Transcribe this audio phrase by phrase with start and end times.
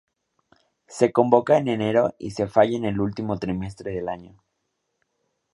[0.87, 4.41] Se convoca en enero y se falla en el último trimestre del año.